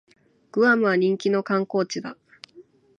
[0.51, 2.17] グアムは人気の観光地だ